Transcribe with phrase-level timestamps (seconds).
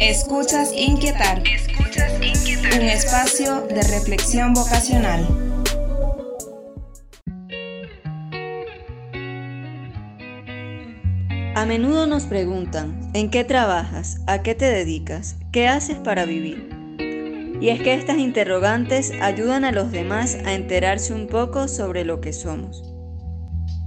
[0.00, 1.42] Escuchas Inquietar.
[1.44, 2.80] Escuchas Inquietar.
[2.80, 5.26] Un espacio de reflexión vocacional.
[11.56, 14.20] A menudo nos preguntan, ¿en qué trabajas?
[14.28, 15.34] ¿A qué te dedicas?
[15.50, 16.70] ¿Qué haces para vivir?
[17.60, 22.20] Y es que estas interrogantes ayudan a los demás a enterarse un poco sobre lo
[22.20, 22.84] que somos.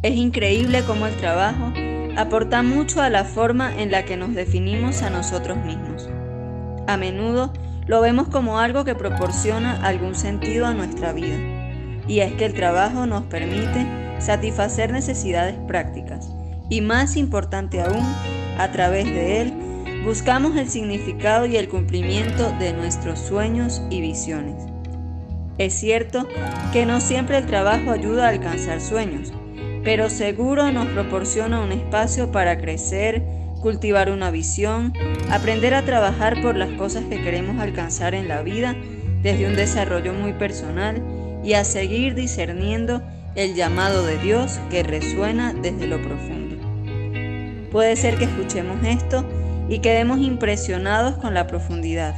[0.03, 1.71] Es increíble cómo el trabajo
[2.17, 6.09] aporta mucho a la forma en la que nos definimos a nosotros mismos.
[6.87, 7.53] A menudo
[7.87, 11.37] lo vemos como algo que proporciona algún sentido a nuestra vida,
[12.07, 13.85] y es que el trabajo nos permite
[14.19, 16.29] satisfacer necesidades prácticas,
[16.69, 18.05] y más importante aún,
[18.57, 19.53] a través de él,
[20.05, 24.55] buscamos el significado y el cumplimiento de nuestros sueños y visiones.
[25.57, 26.27] Es cierto
[26.73, 29.31] que no siempre el trabajo ayuda a alcanzar sueños,
[29.83, 33.23] pero seguro nos proporciona un espacio para crecer,
[33.61, 34.93] cultivar una visión,
[35.29, 38.75] aprender a trabajar por las cosas que queremos alcanzar en la vida
[39.21, 41.01] desde un desarrollo muy personal
[41.43, 43.01] y a seguir discerniendo
[43.35, 46.57] el llamado de Dios que resuena desde lo profundo.
[47.71, 49.25] Puede ser que escuchemos esto
[49.69, 52.15] y quedemos impresionados con la profundidad.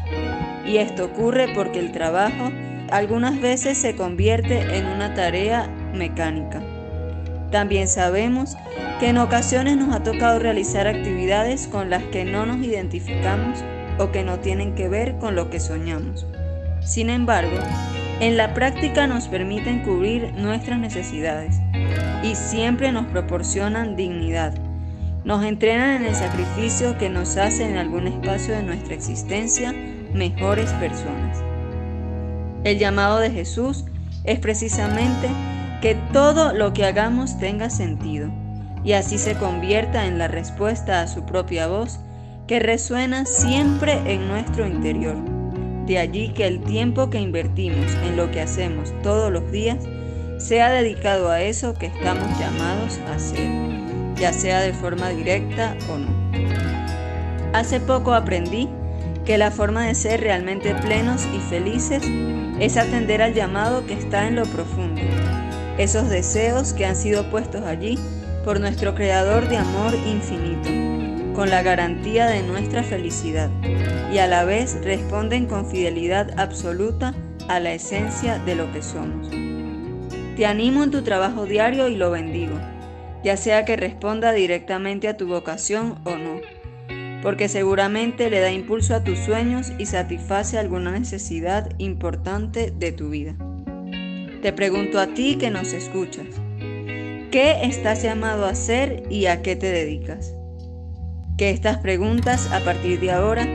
[0.66, 2.52] Y esto ocurre porque el trabajo
[2.90, 6.62] algunas veces se convierte en una tarea mecánica
[7.54, 8.58] también sabemos
[9.00, 13.64] que en ocasiones nos ha tocado realizar actividades con las que no nos identificamos
[14.00, 16.26] o que no tienen que ver con lo que soñamos.
[16.82, 17.56] Sin embargo,
[18.20, 21.60] en la práctica nos permiten cubrir nuestras necesidades
[22.24, 24.56] y siempre nos proporcionan dignidad.
[25.24, 29.74] Nos entrenan en el sacrificio que nos hace en algún espacio de nuestra existencia
[30.12, 31.38] mejores personas.
[32.64, 33.86] El llamado de Jesús
[34.24, 35.30] es precisamente
[35.84, 38.30] que todo lo que hagamos tenga sentido
[38.86, 42.00] y así se convierta en la respuesta a su propia voz
[42.48, 45.18] que resuena siempre en nuestro interior.
[45.86, 49.78] De allí que el tiempo que invertimos en lo que hacemos todos los días
[50.38, 53.50] sea dedicado a eso que estamos llamados a hacer,
[54.16, 57.52] ya sea de forma directa o no.
[57.52, 58.70] Hace poco aprendí
[59.26, 62.04] que la forma de ser realmente plenos y felices
[62.62, 65.02] es atender al llamado que está en lo profundo
[65.78, 67.98] esos deseos que han sido puestos allí
[68.44, 70.70] por nuestro Creador de amor infinito,
[71.34, 73.50] con la garantía de nuestra felicidad,
[74.12, 77.16] y a la vez responden con fidelidad absoluta
[77.48, 79.30] a la esencia de lo que somos.
[80.36, 82.60] Te animo en tu trabajo diario y lo bendigo,
[83.24, 86.42] ya sea que responda directamente a tu vocación o no,
[87.24, 93.10] porque seguramente le da impulso a tus sueños y satisface alguna necesidad importante de tu
[93.10, 93.36] vida.
[94.44, 96.26] Te pregunto a ti que nos escuchas,
[97.32, 100.36] ¿qué estás llamado a hacer y a qué te dedicas?
[101.38, 103.48] Que estas preguntas a partir de ahora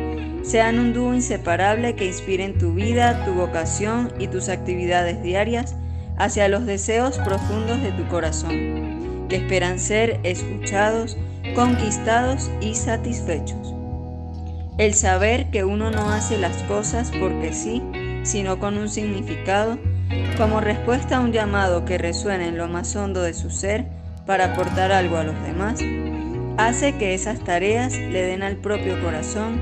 [0.42, 5.76] sean un dúo inseparable que inspiren tu vida, tu vocación y tus actividades diarias
[6.16, 11.18] hacia los deseos profundos de tu corazón, que esperan ser escuchados,
[11.54, 13.74] conquistados y satisfechos.
[14.78, 17.82] El saber que uno no hace las cosas porque sí,
[18.22, 19.78] sino con un significado,
[20.36, 23.86] como respuesta a un llamado que resuena en lo más hondo de su ser
[24.26, 25.80] para aportar algo a los demás,
[26.58, 29.60] hace que esas tareas le den al propio corazón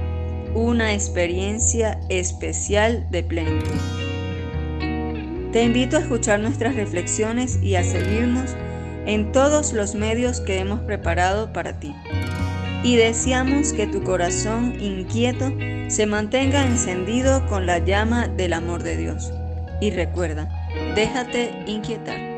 [0.54, 3.74] una experiencia especial de plenitud.
[5.52, 8.54] Te invito a escuchar nuestras reflexiones y a seguirnos
[9.06, 11.94] en todos los medios que hemos preparado para ti.
[12.82, 15.52] Y deseamos que tu corazón inquieto
[15.88, 19.32] se mantenga encendido con la llama del amor de Dios.
[19.80, 20.48] Y recuerda,
[20.94, 22.35] déjate inquietar.